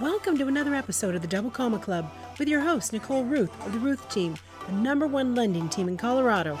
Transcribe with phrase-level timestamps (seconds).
[0.00, 3.72] Welcome to another episode of the Double Comma Club with your host, Nicole Ruth of
[3.72, 4.36] the Ruth Team,
[4.68, 6.56] the number one lending team in Colorado.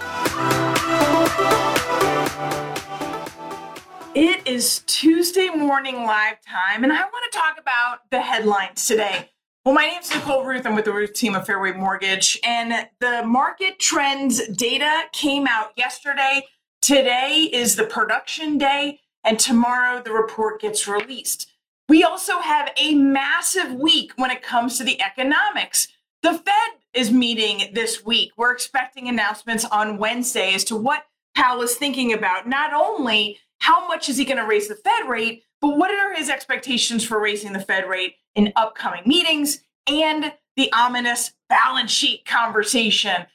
[4.12, 9.30] It is Tuesday morning live time, and I want to talk about the headlines today.
[9.64, 10.66] Well, my name is Nicole Ruth.
[10.66, 15.70] I'm with the Ruth team of Fairway Mortgage, and the market trends data came out
[15.76, 16.44] yesterday.
[16.82, 21.52] Today is the production day, and tomorrow the report gets released.
[21.88, 25.88] We also have a massive week when it comes to the economics.
[26.22, 28.32] The Fed is meeting this week.
[28.36, 32.46] We're expecting announcements on Wednesday as to what Powell is thinking about.
[32.46, 36.14] Not only how much is he going to raise the Fed rate, but what are
[36.14, 42.26] his expectations for raising the Fed rate in upcoming meetings and the ominous balance sheet
[42.26, 43.26] conversation.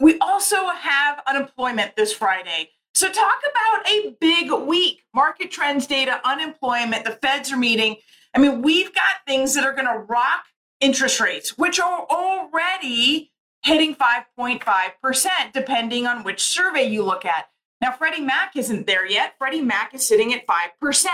[0.00, 2.70] We also have unemployment this Friday.
[2.94, 5.02] So, talk about a big week.
[5.12, 7.96] Market trends data, unemployment, the feds are meeting.
[8.34, 10.44] I mean, we've got things that are going to rock
[10.80, 13.32] interest rates, which are already
[13.64, 17.46] hitting 5.5%, depending on which survey you look at.
[17.80, 19.34] Now, Freddie Mac isn't there yet.
[19.38, 21.06] Freddie Mac is sitting at 5%,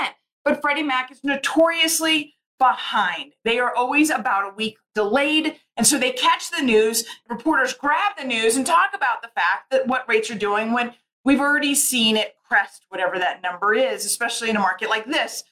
[0.45, 3.33] but Freddie Mac is notoriously behind.
[3.45, 5.57] They are always about a week delayed.
[5.77, 9.71] And so they catch the news, reporters grab the news and talk about the fact
[9.71, 10.93] that what rates are doing when
[11.25, 15.45] We've already seen it crest whatever that number is, especially in a market like this.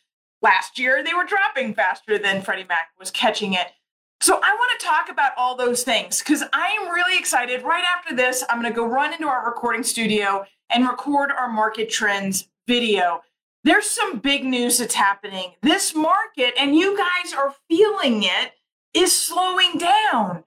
[0.43, 3.69] Last year, they were dropping faster than Freddie Mac was catching it.
[4.21, 7.63] So I want to talk about all those things because I am really excited.
[7.63, 11.49] Right after this, I'm going to go run into our recording studio and record our
[11.49, 13.21] market trends video.
[13.65, 15.53] There's some big news that's happening.
[15.63, 18.53] This market, and you guys are feeling it,
[18.95, 20.45] is slowing down.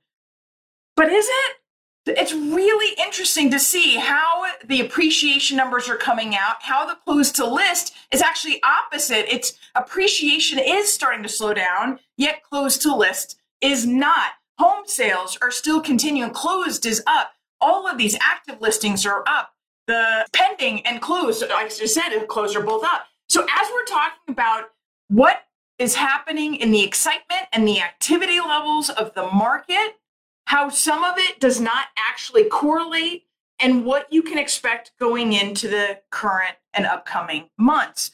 [0.95, 1.57] But is it?
[2.05, 7.31] It's really interesting to see how the appreciation numbers are coming out, how the close
[7.33, 9.31] to list is actually opposite.
[9.33, 14.31] Its appreciation is starting to slow down, yet close to list is not.
[14.57, 17.33] Home sales are still continuing, closed is up.
[17.59, 19.53] All of these active listings are up.
[19.87, 23.05] The pending and closed, like I said, closed are both up.
[23.29, 24.71] So as we're talking about
[25.07, 25.43] what
[25.77, 29.95] is happening in the excitement and the activity levels of the market,
[30.51, 33.23] how some of it does not actually correlate,
[33.57, 38.11] and what you can expect going into the current and upcoming months.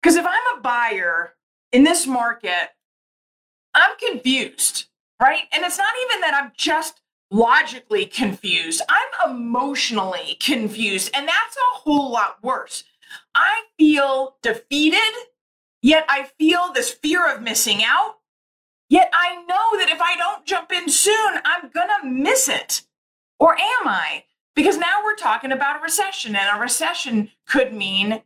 [0.00, 1.34] Because if I'm a buyer
[1.70, 2.70] in this market,
[3.74, 4.86] I'm confused,
[5.20, 5.42] right?
[5.52, 11.10] And it's not even that I'm just logically confused, I'm emotionally confused.
[11.14, 12.84] And that's a whole lot worse.
[13.34, 15.12] I feel defeated,
[15.82, 18.14] yet I feel this fear of missing out.
[18.92, 22.82] Yet I know that if I don't jump in soon, I'm going to miss it.
[23.40, 24.24] Or am I?
[24.54, 28.20] Because now we're talking about a recession, and a recession could mean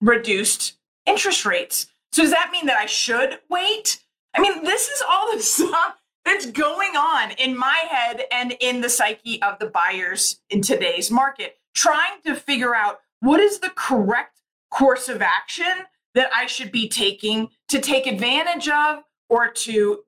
[0.00, 0.74] reduced
[1.06, 1.88] interest rates.
[2.12, 4.04] So does that mean that I should wait?
[4.32, 8.82] I mean, this is all the stuff that's going on in my head and in
[8.82, 13.72] the psyche of the buyers in today's market, trying to figure out what is the
[13.74, 14.40] correct
[14.70, 20.04] course of action that I should be taking to take advantage of or to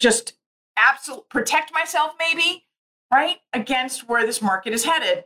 [0.00, 0.34] just
[0.76, 2.66] absolutely protect myself, maybe,
[3.12, 5.24] right, against where this market is headed.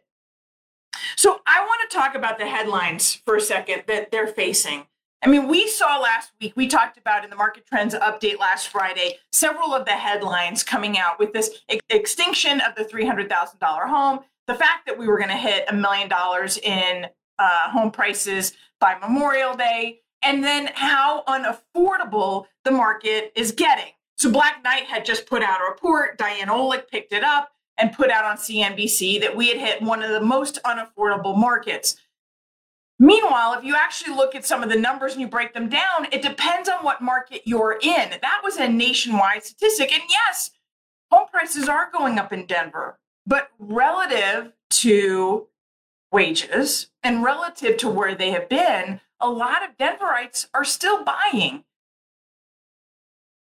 [1.17, 4.87] So I want to talk about the headlines for a second that they're facing.
[5.25, 8.69] I mean, we saw last week, we talked about in the market trends update last
[8.69, 14.21] Friday, several of the headlines coming out with this ex- extinction of the $300,000 home,
[14.49, 17.07] the fact that we were going to hit a million dollars in
[17.39, 23.93] uh, home prices by Memorial Day, and then how unaffordable the market is getting.
[24.17, 27.93] So Black Knight had just put out a report, Diane Olick picked it up and
[27.93, 31.97] put out on CNBC that we had hit one of the most unaffordable markets.
[32.99, 36.07] Meanwhile, if you actually look at some of the numbers and you break them down,
[36.13, 38.11] it depends on what market you're in.
[38.11, 39.93] That was a nationwide statistic.
[39.93, 40.53] And yes,
[41.11, 45.49] home prices are going up in Denver, but relative to
[46.13, 51.65] wages and relative to where they have been, a lot of Denverites are still buying.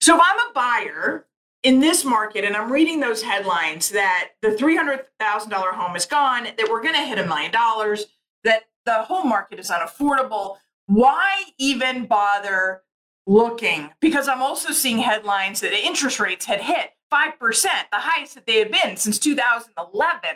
[0.00, 1.26] So if I'm a buyer
[1.62, 6.68] in this market and I'm reading those headlines that the $300,000 home is gone, that
[6.70, 8.06] we're going to hit a million dollars,
[8.44, 10.56] that the home market is unaffordable,
[10.86, 12.82] why even bother
[13.26, 13.90] looking?
[14.00, 18.58] Because I'm also seeing headlines that interest rates had hit 5%, the highest that they
[18.58, 20.30] had been since 2011,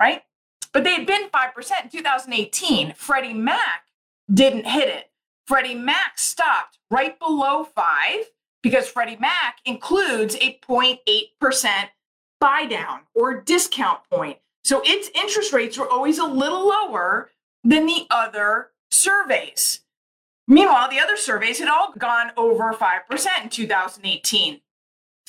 [0.00, 0.22] right?
[0.72, 2.94] But they had been 5% in 2018.
[2.94, 3.84] Freddie Mac
[4.32, 5.10] didn't hit it.
[5.46, 8.30] Freddie Mac stopped right below five
[8.62, 11.88] because Freddie Mac includes a 0.8%
[12.40, 14.38] buy down or discount point.
[14.64, 17.30] So its interest rates were always a little lower
[17.64, 19.80] than the other surveys.
[20.48, 24.60] Meanwhile, the other surveys had all gone over 5% in 2018.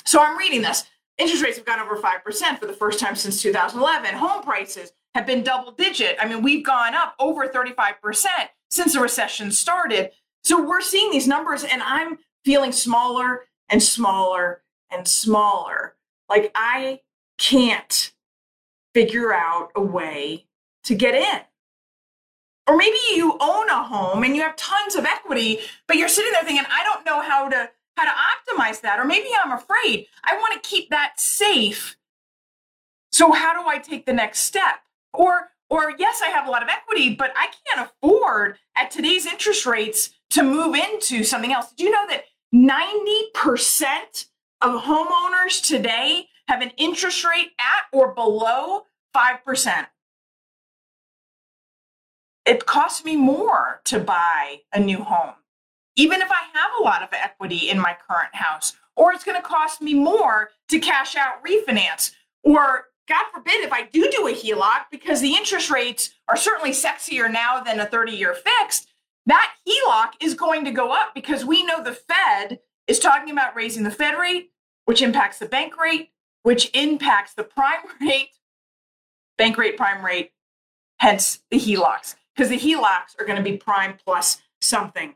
[0.05, 0.85] So I'm reading this.
[1.17, 4.15] Interest rates have gone over 5% for the first time since 2011.
[4.15, 6.17] Home prices have been double digit.
[6.19, 8.25] I mean, we've gone up over 35%
[8.71, 10.11] since the recession started.
[10.43, 15.95] So we're seeing these numbers, and I'm feeling smaller and smaller and smaller.
[16.29, 17.01] Like I
[17.37, 18.13] can't
[18.93, 20.45] figure out a way
[20.83, 21.41] to get in.
[22.67, 26.31] Or maybe you own a home and you have tons of equity, but you're sitting
[26.31, 28.99] there thinking, I don't know how to how to optimize that.
[28.99, 30.07] Or maybe I'm afraid.
[30.23, 31.97] I want to keep that safe.
[33.11, 34.81] So how do I take the next step?
[35.13, 39.25] Or or yes, I have a lot of equity, but I can't afford at today's
[39.25, 41.71] interest rates to move into something else.
[41.71, 44.27] Did you know that 90%
[44.61, 48.83] of homeowners today have an interest rate at or below
[49.15, 49.87] 5%?
[52.45, 55.33] It costs me more to buy a new home,
[55.95, 59.41] even if I have a lot of equity in my current house, or it's going
[59.41, 62.11] to cost me more to cash out refinance,
[62.43, 66.71] or God forbid if I do do a HELOC because the interest rates are certainly
[66.71, 68.87] sexier now than a 30 year fixed,
[69.25, 73.55] that HELOC is going to go up because we know the Fed is talking about
[73.55, 74.51] raising the Fed rate,
[74.85, 76.11] which impacts the bank rate,
[76.43, 78.31] which impacts the prime rate,
[79.37, 80.31] bank rate, prime rate,
[80.99, 85.15] hence the HELOCs, because the HELOCs are going to be prime plus something.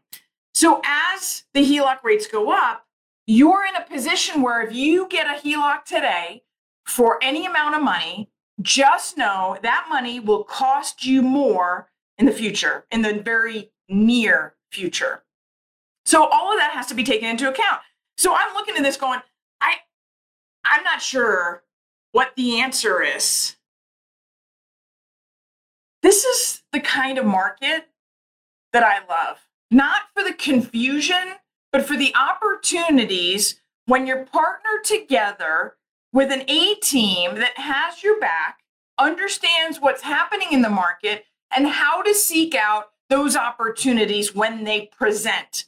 [0.54, 2.86] So as the HELOC rates go up,
[3.26, 6.44] you're in a position where if you get a HELOC today
[6.88, 8.30] for any amount of money,
[8.62, 14.56] just know that money will cost you more in the future, in the very near
[14.72, 15.24] future.
[16.06, 17.82] So all of that has to be taken into account.
[18.18, 19.20] So I'm looking at this going,
[19.62, 19.76] I
[20.66, 21.64] I'm not sure
[22.12, 23.56] what the answer is.
[26.02, 27.90] This is the kind of market
[28.74, 29.40] that I love.
[29.70, 31.36] Not for the confusion,
[31.72, 35.77] but for the opportunities when you're partnered together
[36.18, 38.58] with an A team that has your back,
[38.98, 41.26] understands what's happening in the market,
[41.56, 45.66] and how to seek out those opportunities when they present.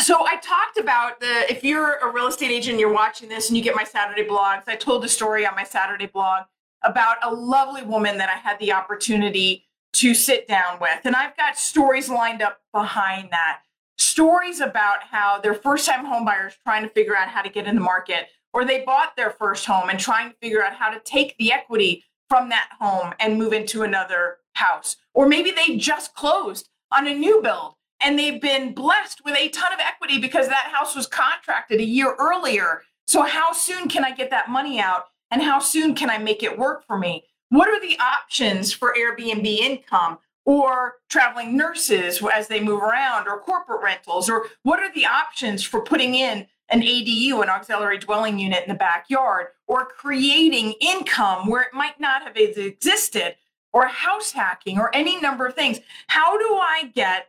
[0.00, 3.56] So I talked about the if you're a real estate agent, you're watching this and
[3.58, 4.62] you get my Saturday blogs.
[4.66, 6.44] I told a story on my Saturday blog
[6.82, 11.00] about a lovely woman that I had the opportunity to sit down with.
[11.04, 13.60] And I've got stories lined up behind that.
[13.98, 17.74] Stories about how they're first time homebuyers trying to figure out how to get in
[17.74, 20.98] the market, or they bought their first home and trying to figure out how to
[21.00, 24.96] take the equity from that home and move into another house.
[25.12, 29.50] Or maybe they just closed on a new build and they've been blessed with a
[29.50, 32.80] ton of equity because that house was contracted a year earlier.
[33.06, 35.04] So, how soon can I get that money out?
[35.30, 37.24] And how soon can I make it work for me?
[37.50, 40.16] What are the options for Airbnb income
[40.46, 44.30] or traveling nurses as they move around or corporate rentals?
[44.30, 48.68] Or what are the options for putting in an ADU, an auxiliary dwelling unit in
[48.68, 53.36] the backyard, or creating income where it might not have existed?
[53.76, 55.80] or house hacking or any number of things.
[56.06, 57.28] How do I get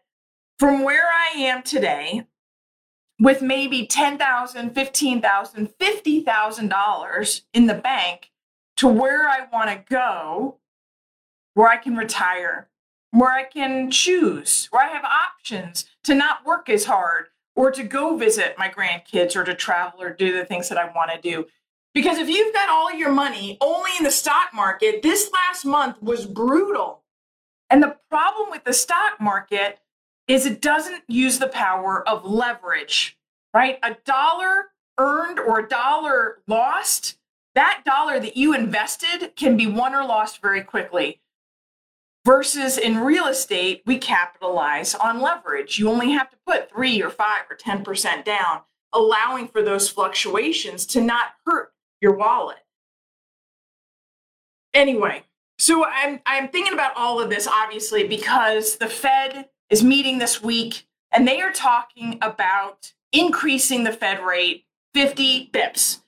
[0.58, 2.26] from where I am today
[3.20, 8.32] with maybe $10,000, $15,000, $50,000 in the bank
[8.78, 10.60] to where I want to go,
[11.54, 12.70] where I can retire,
[13.12, 17.84] where I can choose, where I have options to not work as hard or to
[17.84, 21.20] go visit my grandkids or to travel or do the things that I want to
[21.20, 21.48] do.
[21.94, 26.02] Because if you've got all your money only in the stock market, this last month
[26.02, 27.02] was brutal.
[27.72, 29.80] And the problem with the stock market
[30.28, 33.18] is it doesn't use the power of leverage,
[33.56, 33.80] right?
[33.82, 34.68] A dollar
[35.00, 37.18] earned or a dollar lost,
[37.56, 41.22] that dollar that you invested can be won or lost very quickly.
[42.28, 45.80] Versus in real estate, we capitalize on leverage.
[45.80, 50.86] You only have to put three or five or 10% down, allowing for those fluctuations
[50.88, 52.66] to not hurt your wallet.
[54.74, 55.24] Anyway,
[55.58, 60.44] so I'm I'm thinking about all of this obviously because the Fed is meeting this
[60.44, 66.02] week and they are talking about increasing the Fed rate 50 bips.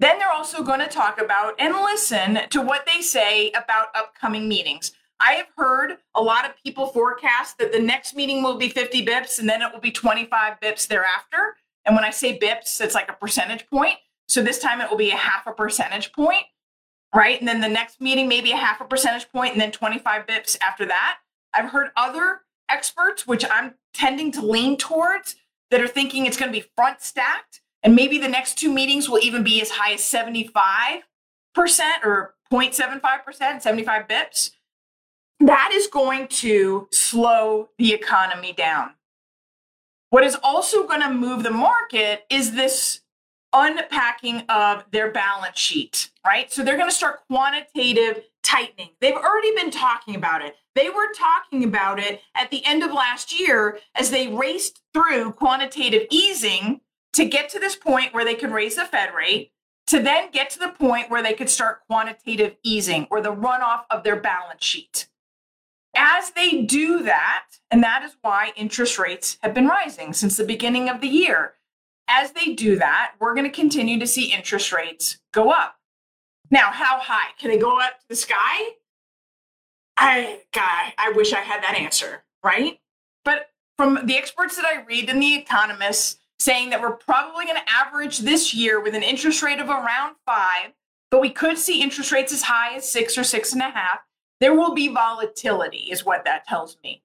[0.00, 4.48] Then they're also going to talk about and listen to what they say about upcoming
[4.48, 4.92] meetings.
[5.20, 9.04] I have heard a lot of people forecast that the next meeting will be 50
[9.04, 11.56] bips and then it will be 25 bips thereafter.
[11.84, 13.96] And when I say bips, it's like a percentage point.
[14.28, 16.44] So this time it will be a half a percentage point,
[17.14, 17.38] right?
[17.38, 20.56] And then the next meeting, maybe a half a percentage point, and then 25 bips
[20.60, 21.18] after that.
[21.54, 25.36] I've heard other experts, which I'm tending to lean towards,
[25.70, 27.60] that are thinking it's going to be front stacked.
[27.82, 31.02] And maybe the next two meetings will even be as high as 75%
[32.04, 34.50] or 0.75%, 75 bips.
[35.40, 38.90] That is going to slow the economy down.
[40.10, 43.02] What is also going to move the market is this
[43.52, 46.52] unpacking of their balance sheet, right?
[46.52, 48.90] So they're going to start quantitative tightening.
[49.00, 50.56] They've already been talking about it.
[50.74, 55.32] They were talking about it at the end of last year as they raced through
[55.32, 56.80] quantitative easing
[57.14, 59.52] to get to this point where they could raise the Fed rate,
[59.86, 63.82] to then get to the point where they could start quantitative easing or the runoff
[63.90, 65.08] of their balance sheet.
[66.00, 70.44] As they do that, and that is why interest rates have been rising since the
[70.44, 71.54] beginning of the year,
[72.06, 75.76] as they do that, we're going to continue to see interest rates go up.
[76.52, 77.32] Now, how high?
[77.38, 78.76] Can they go up to the sky?
[79.96, 82.78] I, God, I wish I had that answer, right?
[83.24, 87.56] But from the experts that I read and the economists saying that we're probably going
[87.56, 90.74] to average this year with an interest rate of around five,
[91.10, 93.98] but we could see interest rates as high as six or six and a half.
[94.40, 97.02] There will be volatility, is what that tells me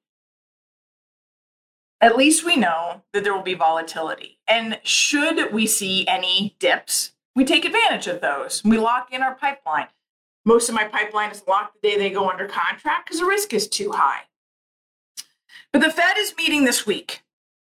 [2.03, 4.37] at least we know that there will be volatility.
[4.45, 8.61] And should we see any dips, we take advantage of those.
[8.65, 9.87] We lock in our pipeline.
[10.43, 13.53] Most of my pipeline is locked the day they go under contract because the risk
[13.53, 14.23] is too high.
[15.71, 17.23] But the Fed is meeting this week.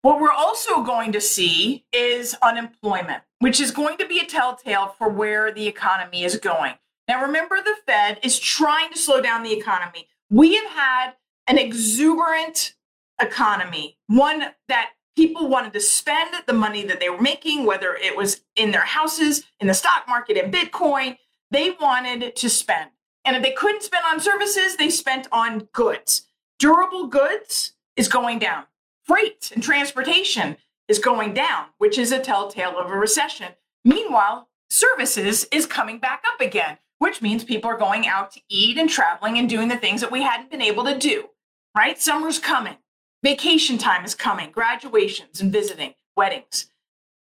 [0.00, 4.94] What we're also going to see is unemployment, which is going to be a telltale
[4.96, 6.76] for where the economy is going.
[7.06, 10.08] Now, remember, the Fed is trying to slow down the economy.
[10.30, 11.12] We have had
[11.46, 12.74] an exuberant
[13.20, 18.16] economy, one that people wanted to spend the money that they were making, whether it
[18.16, 21.18] was in their houses, in the stock market, in Bitcoin,
[21.50, 22.90] they wanted to spend.
[23.24, 26.26] And if they couldn't spend on services, they spent on goods.
[26.58, 28.64] Durable goods is going down.
[29.04, 30.56] Freight and transportation
[30.88, 33.52] is going down, which is a telltale of a recession.
[33.84, 38.78] Meanwhile, services is coming back up again, which means people are going out to eat
[38.78, 41.30] and traveling and doing the things that we hadn't been able to do,
[41.76, 42.00] right?
[42.00, 42.76] Summer's coming.
[43.22, 46.70] Vacation time is coming, graduations and visiting, weddings.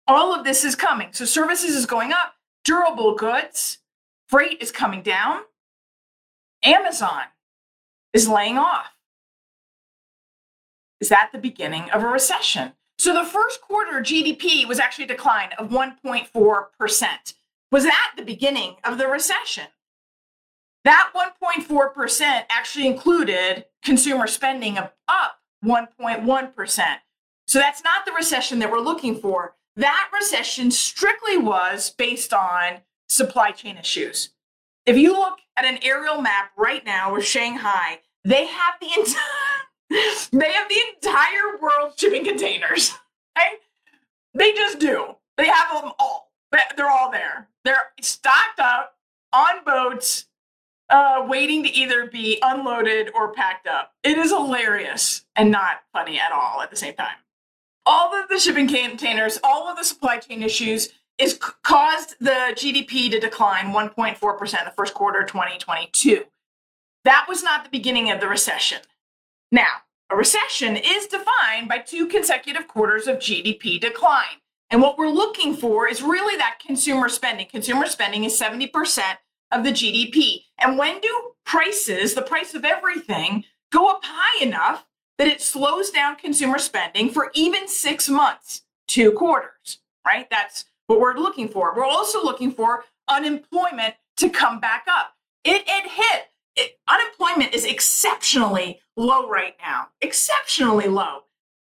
[0.07, 1.09] All of this is coming.
[1.13, 3.79] So services is going up, durable goods,
[4.29, 5.43] freight is coming down.
[6.65, 7.25] Amazon
[8.13, 8.93] is laying off.
[11.01, 12.73] Is that the beginning of a recession?
[12.99, 17.35] So the first quarter GDP was actually a decline of 1.4%.
[17.71, 19.65] Was that the beginning of the recession?
[20.85, 26.85] That 1.4% actually included consumer spending of up 1.1%.
[27.47, 29.55] So that's not the recession that we're looking for.
[29.77, 34.31] That recession strictly was based on supply chain issues.
[34.87, 39.21] If you look at an aerial map right now of Shanghai, they have the entire
[40.33, 42.93] they have the entire world shipping containers.
[43.37, 43.59] Right?
[44.33, 45.17] They just do.
[45.37, 46.31] They have them all.
[46.77, 47.49] They're all there.
[47.65, 48.97] They're stocked up
[49.33, 50.27] on boats
[50.91, 53.93] uh, waiting to either be unloaded or packed up.
[54.03, 57.17] It is hilarious and not funny at all at the same time.
[57.87, 63.11] All of the shipping containers, all of the supply chain issues is caused the GDP
[63.11, 66.25] to decline 1.4% in the first quarter of 2022.
[67.05, 68.79] That was not the beginning of the recession.
[69.53, 74.41] Now, a recession is defined by two consecutive quarters of GDP decline.
[74.71, 77.47] And what we're looking for is really that consumer spending.
[77.47, 79.03] Consumer spending is 70%
[79.53, 80.45] of the GDP.
[80.59, 84.87] And when do prices, the price of everything, go up high enough
[85.19, 90.29] that it slows down consumer spending for even six months, two quarters, right?
[90.31, 91.75] That's what we're looking for.
[91.75, 95.15] We're also looking for unemployment to come back up.
[95.45, 96.27] It, it hit.
[96.57, 101.23] It, unemployment is exceptionally low right now, exceptionally low.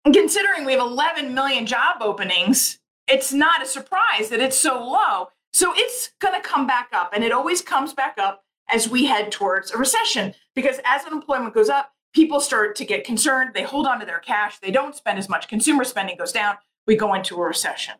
[0.05, 4.83] And considering we have 11 million job openings, it's not a surprise that it's so
[4.83, 5.29] low.
[5.53, 9.05] So it's going to come back up, and it always comes back up as we
[9.05, 13.51] head towards a recession because as unemployment goes up, people start to get concerned.
[13.53, 15.47] They hold on to their cash, they don't spend as much.
[15.47, 16.55] Consumer spending goes down.
[16.87, 17.95] We go into a recession.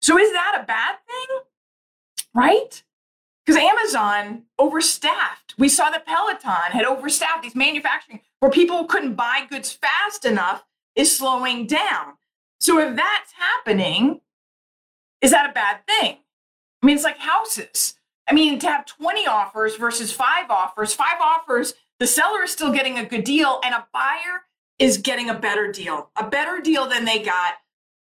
[0.00, 1.38] So is that a bad thing?
[2.34, 2.82] Right?
[3.44, 5.54] Because Amazon overstaffed.
[5.58, 10.64] We saw that Peloton had overstaffed these manufacturing where people couldn't buy goods fast enough
[10.96, 12.14] is slowing down.
[12.60, 14.20] So if that's happening,
[15.24, 16.18] is that a bad thing?
[16.82, 17.94] I mean, it's like houses.
[18.28, 22.70] I mean, to have 20 offers versus five offers, five offers, the seller is still
[22.70, 24.42] getting a good deal, and a buyer
[24.78, 27.54] is getting a better deal, a better deal than they got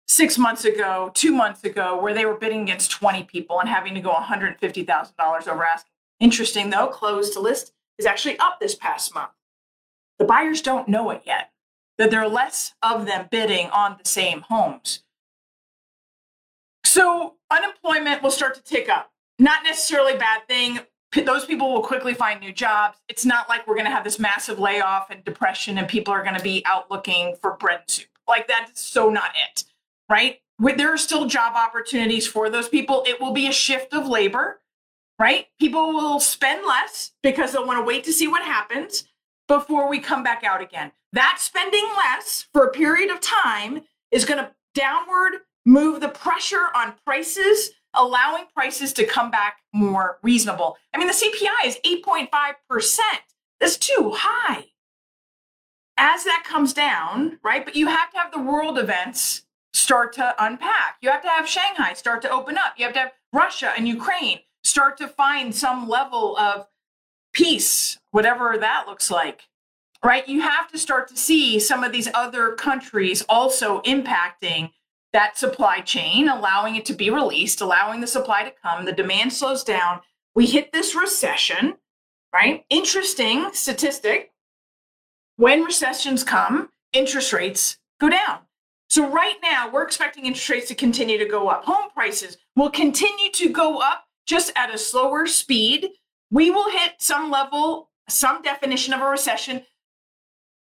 [0.07, 3.95] six months ago, two months ago, where they were bidding against 20 people and having
[3.95, 5.91] to go $150,000 over asking.
[6.21, 9.33] Interesting, though, closed to list is actually up this past month.
[10.21, 11.51] The buyers don't know it yet,
[11.97, 15.03] that there are less of them bidding on the same homes.
[16.89, 19.13] So unemployment will start to tick up.
[19.39, 20.81] Not necessarily a bad thing.
[21.27, 22.97] Those people will quickly find new jobs.
[23.09, 26.23] It's not like we're going to have this massive layoff and depression and people are
[26.23, 29.65] going to be out looking for bread and soup, Like that's so not it,
[30.09, 30.41] right?
[30.59, 33.05] There are still job opportunities for those people.
[33.07, 34.63] It will be a shift of labor,
[35.19, 35.47] right?
[35.61, 39.05] People will spend less because they'll want to wait to see what happens
[39.47, 40.93] before we come back out again.
[41.13, 46.69] That spending less for a period of time is going to downward move the pressure
[46.75, 50.79] on prices, allowing prices to come back more reasonable.
[50.95, 52.99] I mean, the CPI is 8.5%.
[53.61, 54.65] That's too high.
[55.99, 57.65] As that comes down, right?
[57.65, 59.43] But you have to have the world events
[59.75, 60.97] start to unpack.
[61.03, 62.75] You have to have Shanghai start to open up.
[62.79, 66.67] You have to have Russia and Ukraine start to find some level of
[67.35, 69.43] peace, whatever that looks like.
[70.03, 70.27] Right?
[70.29, 74.71] You have to start to see some of these other countries also impacting
[75.13, 78.85] that supply chain, allowing it to be released, allowing the supply to come.
[78.85, 80.01] The demand slows down.
[80.35, 81.77] We hit this recession,
[82.33, 82.65] right?
[82.71, 84.33] Interesting statistic.
[85.37, 88.41] When recessions come, interest rates go down.
[88.91, 91.65] So, right now, we're expecting interest rates to continue to go up.
[91.67, 95.91] Home prices will continue to go up just at a slower speed.
[96.31, 99.65] We will hit some level, some definition of a recession,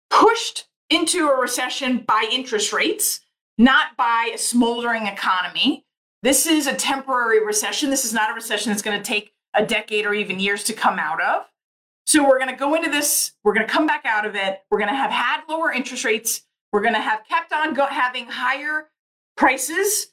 [0.09, 3.21] pushed into a recession by interest rates,
[3.60, 5.86] not by a smoldering economy.
[6.24, 7.89] This is a temporary recession.
[7.89, 10.74] This is not a recession that's going to take a decade or even years to
[10.74, 11.44] come out of.
[12.06, 14.62] So we're going to go into this, we're going to come back out of it.
[14.72, 16.42] We're going to have had lower interest rates.
[16.72, 18.89] We're going to have kept on go- having higher
[19.38, 20.08] prices.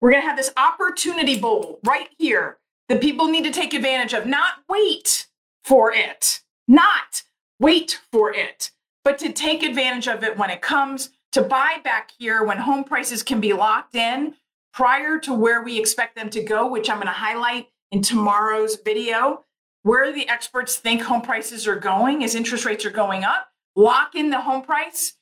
[0.00, 2.58] We're going to have this opportunity bowl right here
[2.88, 5.26] that people need to take advantage of, not wait
[5.64, 7.22] for it, not
[7.58, 8.70] wait for it,
[9.02, 12.84] but to take advantage of it when it comes, to buy back here when home
[12.84, 14.34] prices can be locked in
[14.72, 18.76] prior to where we expect them to go, which I'm going to highlight in tomorrow's
[18.76, 19.44] video.
[19.84, 24.14] Where the experts think home prices are going as interest rates are going up, lock
[24.14, 25.14] in the home price,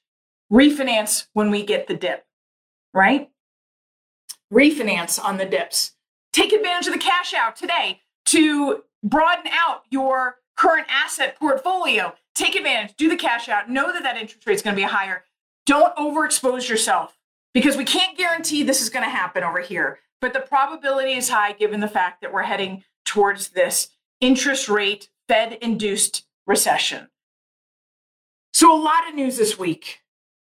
[0.52, 2.26] refinance when we get the dip,
[2.93, 3.31] right?
[4.52, 5.93] Refinance on the dips.
[6.35, 12.15] Take advantage of the cash out today to broaden out your current asset portfolio.
[12.34, 14.87] Take advantage, do the cash out, know that that interest rate is going to be
[14.87, 15.25] higher.
[15.71, 17.17] Don't overexpose yourself
[17.54, 20.00] because we can't guarantee this is going to happen over here.
[20.21, 23.87] But the probability is high given the fact that we're heading towards this
[24.21, 27.06] interest rate Fed induced recession.
[28.52, 30.00] So, a lot of news this week,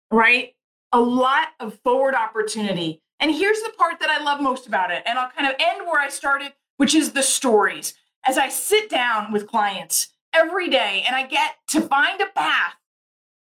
[0.09, 0.55] right?
[0.91, 3.03] A lot of forward opportunity.
[3.19, 5.03] And here's the part that I love most about it.
[5.05, 7.93] And I'll kind of end where I started, which is the stories.
[8.25, 12.73] As I sit down with clients every day and I get to find a path,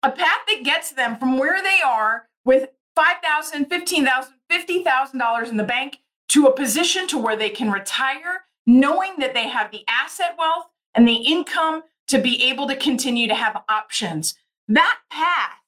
[0.07, 5.65] a path that gets them from where they are with $5,000, $15,000, $50,000 in the
[5.65, 10.37] bank to a position to where they can retire knowing that they have the asset
[10.39, 14.37] wealth and the income to be able to continue to have options.
[14.69, 15.59] That path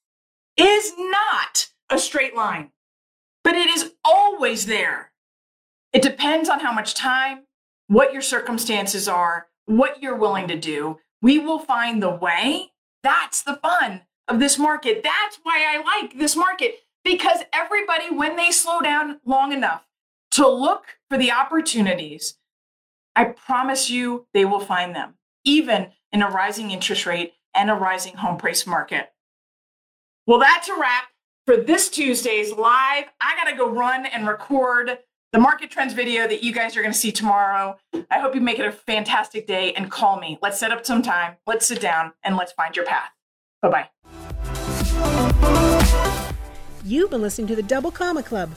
[0.56, 2.70] is not a straight line,
[3.42, 5.10] but it is always there.
[5.92, 7.40] It depends on how much time,
[7.88, 10.98] what your circumstances are, what you're willing to do.
[11.20, 12.70] We will find the way.
[13.02, 15.02] That's the fun of this market.
[15.02, 19.86] That's why I like this market because everybody, when they slow down long enough
[20.32, 22.36] to look for the opportunities,
[23.16, 25.14] I promise you they will find them,
[25.44, 29.12] even in a rising interest rate and a rising home price market.
[30.26, 31.04] Well, that's a wrap
[31.46, 33.06] for this Tuesday's live.
[33.20, 34.98] I got to go run and record
[35.32, 37.76] the market trends video that you guys are going to see tomorrow.
[38.10, 40.38] I hope you make it a fantastic day and call me.
[40.42, 41.36] Let's set up some time.
[41.46, 43.10] Let's sit down and let's find your path.
[43.62, 44.17] Bye bye.
[46.88, 48.50] You've been listening to the Double Comma Club.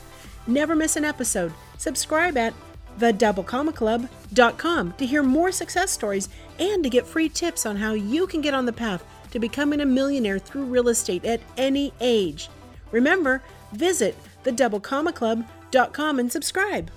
[0.46, 1.52] Never miss an episode.
[1.76, 2.54] Subscribe at
[2.98, 8.40] thedoublecommaclub.com to hear more success stories and to get free tips on how you can
[8.40, 12.48] get on the path to becoming a millionaire through real estate at any age.
[12.90, 13.42] Remember,
[13.72, 16.90] visit thedoublecommaclub.com and subscribe.